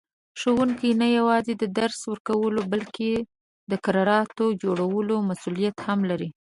[0.39, 3.11] ښوونکی نه یوازې د درس ورکولو بلکې
[3.71, 4.27] د کردار
[4.63, 6.29] جوړولو مسئولیت هم لري.